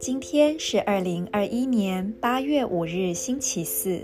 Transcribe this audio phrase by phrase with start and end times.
[0.00, 4.00] 今天是二零二一年八月五日，星期四，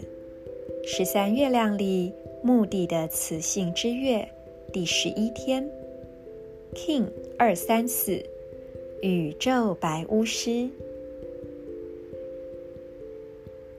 [0.84, 2.12] 十三月亮历
[2.42, 4.28] 牧地的雌性之月
[4.72, 5.68] 第十一天
[6.74, 7.06] ，King
[7.38, 8.22] 二三四，
[9.02, 10.68] 宇宙白巫师，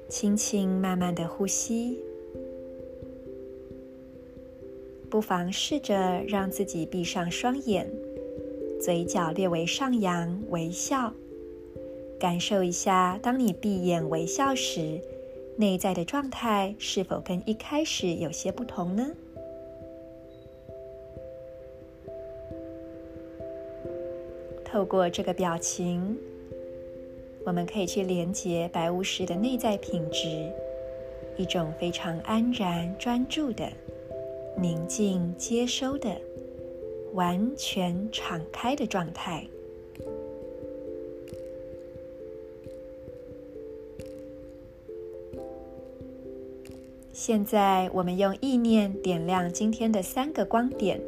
[0.10, 2.00] 轻轻慢慢的呼吸，
[5.10, 7.90] 不妨试着让自己闭上双眼，
[8.80, 11.12] 嘴角略微上扬，微笑。
[12.20, 15.02] 感受一下，当你闭眼微笑时，
[15.56, 19.10] 内在的状态是否跟一开始有些不同呢？
[24.64, 26.16] 透过这个表情，
[27.46, 30.52] 我们可以去连接白巫师的内在品质，
[31.38, 33.68] 一种非常安然、专注的、
[34.58, 36.10] 宁静、接收的、
[37.14, 39.48] 完全敞开的状态。
[47.14, 51.00] 现在，我们用意念点亮今天的三个光点，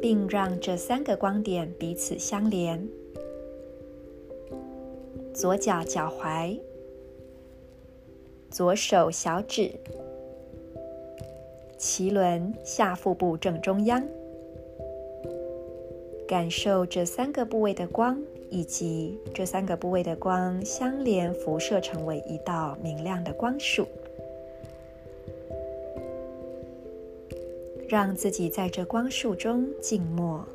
[0.00, 2.88] 并让这三个光点彼此相连：
[5.34, 6.58] 左脚脚踝、
[8.50, 9.70] 左手小指、
[11.80, 14.06] 脐轮下腹部正中央。
[16.28, 23.86] 感受这三个部位的光，以及这三个部位的光相连，辐射成为一道明亮的光束。
[27.88, 30.46] 让自己在这光束中静默，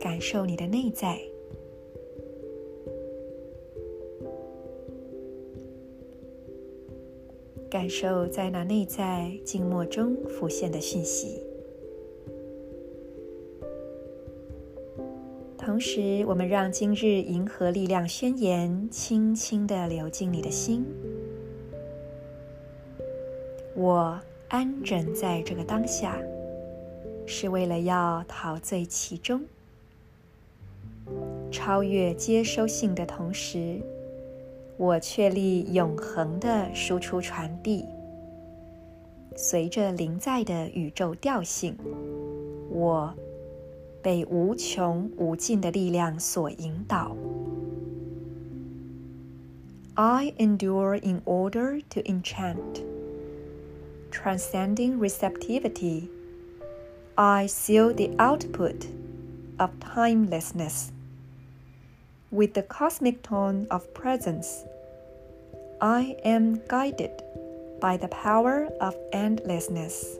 [0.00, 1.20] 感受你的内在，
[7.70, 11.42] 感受在那内在静默中浮现的讯息。
[15.56, 20.84] 同时，我们让今日银河力量宣言轻轻地流进你的心。
[23.74, 24.18] 我。
[24.50, 26.18] 安枕在这个当下，
[27.26, 29.42] 是为了要陶醉其中，
[31.52, 33.78] 超越接收性的同时，
[34.77, 37.85] 我确立永恒的输出传递。
[39.35, 41.75] 随着临在的宇宙调性，
[42.69, 43.13] 我
[44.01, 47.15] 被无穷无尽的力量所引导。
[49.95, 52.81] I endure in order to enchant.
[54.11, 56.07] Transcending receptivity,
[57.15, 58.87] I seal the output
[59.57, 60.89] of timelessness.
[62.31, 64.65] With the cosmic tone of presence,
[65.79, 67.11] I am guided
[67.79, 70.19] by the power of endlessness.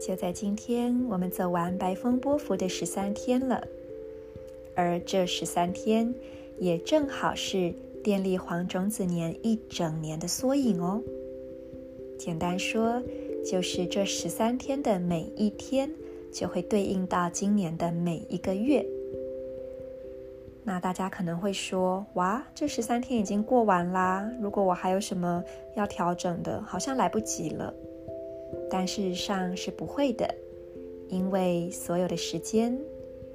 [0.00, 3.66] 就在今天，我们走完白风波符的十三天了，
[4.74, 6.14] 而这十三天
[6.58, 11.01] 也正好是 电力黄种子年一整年的缩影哦。
[12.19, 13.01] 简单说，
[13.49, 15.89] 就是这十三天的每一天，
[16.31, 18.85] 就会对应到今年的每一个月。
[20.65, 25.43] 那大家可能会说：“哇，这十三天已经过完啦，如果我还有什么
[25.75, 27.73] 要调整的，好像来不及了。”
[28.69, 30.33] 但事实上是不会的，
[31.09, 32.77] 因为所有的时间、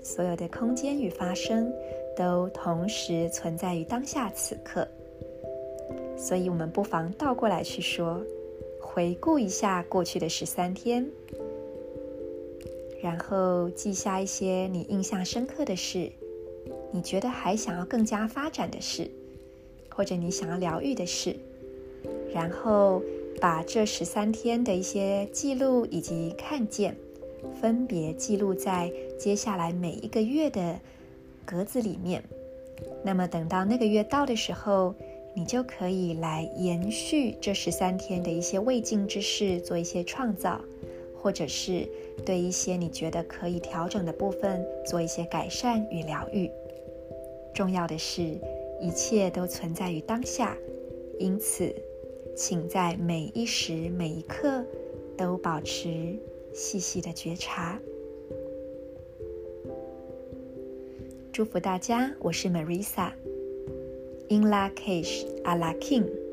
[0.03, 1.71] 所有的空间与发生，
[2.19, 4.89] 都同时存在于当下此刻。
[6.17, 8.21] 所以，我们不妨倒过来去说，
[8.81, 11.09] 回顾一下过去的十三天，
[13.01, 16.11] 然后记下一些你印象深刻的事，
[16.91, 19.09] 你觉得还想要更加发展的事，
[19.89, 21.37] 或者你想要疗愈的事，
[22.35, 23.00] 然后。
[23.41, 26.97] 把这十三天的一些记录以及看见，
[27.61, 30.77] 分别记录在接下来每一个月的
[31.49, 32.23] 格子里面。
[33.03, 34.95] 那么等到那个月到的时候，
[35.33, 40.61] 你就可以来延续这十三天的一些未尽之事，做一些创造，
[41.17, 41.89] 或者是
[42.27, 46.50] 对一些你觉得可以调整的部分做一些改善与疗愈。
[47.55, 48.39] 重要的是，
[48.79, 50.55] 一切都存在于当下，
[51.19, 51.75] 因此。
[52.37, 54.65] 请在每一时每一刻
[55.17, 56.17] 都保持
[56.55, 57.77] 细细的觉察。
[61.38, 66.27] 祝福大家，我是 Marisa，In la cage, Ala king。